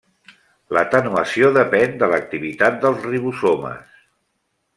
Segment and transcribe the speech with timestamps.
[0.77, 3.87] L'atenuació depèn de l'activitat dels ribosomes.